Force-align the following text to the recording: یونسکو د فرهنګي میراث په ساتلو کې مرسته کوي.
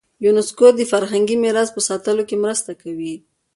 یونسکو 0.25 0.67
د 0.77 0.79
فرهنګي 0.91 1.35
میراث 1.43 1.69
په 1.73 1.81
ساتلو 1.87 2.23
کې 2.29 2.35
مرسته 2.43 2.71
کوي. 2.81 3.15